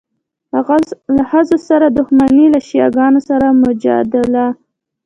[1.15, 4.45] له ښځو سره دښمني، له شیعه ګانو سره مجادله.